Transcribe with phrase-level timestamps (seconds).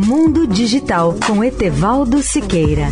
[0.00, 2.86] Mundo Digital com Etevaldo Siqueira.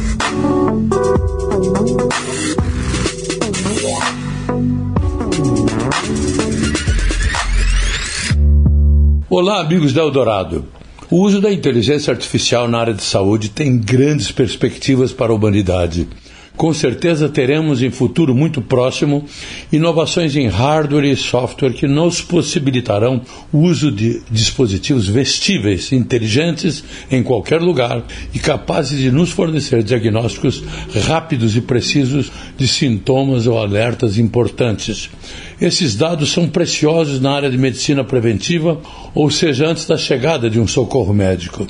[9.31, 10.65] Olá, amigos da Eldorado.
[11.09, 16.09] O uso da inteligência artificial na área de saúde tem grandes perspectivas para a humanidade.
[16.57, 19.27] Com certeza teremos em futuro muito próximo
[19.71, 23.21] inovações em hardware e software que nos possibilitarão
[23.53, 28.03] o uso de dispositivos vestíveis, inteligentes em qualquer lugar
[28.33, 30.63] e capazes de nos fornecer diagnósticos
[31.07, 35.11] rápidos e precisos de sintomas ou alertas importantes.
[35.61, 38.81] Esses dados são preciosos na área de medicina preventiva,
[39.15, 41.67] ou seja, antes da chegada de um socorro médico.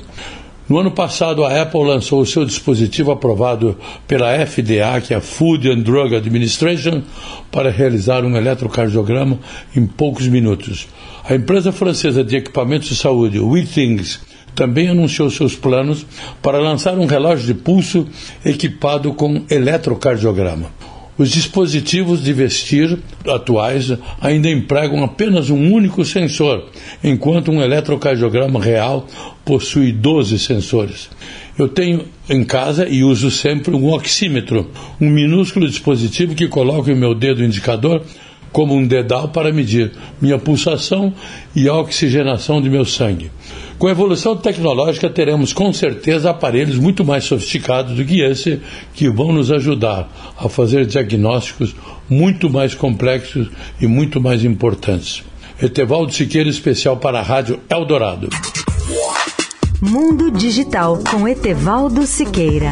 [0.69, 5.21] No ano passado, a Apple lançou o seu dispositivo aprovado pela FDA, que é a
[5.21, 7.03] Food and Drug Administration,
[7.49, 9.39] para realizar um eletrocardiograma
[9.73, 10.87] em poucos minutos.
[11.23, 14.19] A empresa francesa de equipamentos de saúde, WeThings,
[14.53, 16.05] também anunciou seus planos
[16.41, 18.05] para lançar um relógio de pulso
[18.43, 20.69] equipado com eletrocardiograma.
[21.17, 26.65] Os dispositivos de vestir atuais ainda empregam apenas um único sensor,
[27.03, 29.07] enquanto um eletrocardiograma real
[29.43, 31.09] possui 12 sensores.
[31.57, 34.69] Eu tenho em casa e uso sempre um oxímetro,
[35.01, 38.03] um minúsculo dispositivo que coloco em meu dedo indicador
[38.51, 41.13] como um dedal para medir minha pulsação
[41.55, 43.31] e a oxigenação de meu sangue.
[43.77, 48.59] Com a evolução tecnológica, teremos com certeza aparelhos muito mais sofisticados do que esse
[48.93, 51.75] que vão nos ajudar a fazer diagnósticos
[52.09, 55.23] muito mais complexos e muito mais importantes.
[55.61, 58.29] Etevaldo Siqueira, especial para a Rádio Eldorado.
[59.79, 62.71] Mundo Digital com Etevaldo Siqueira.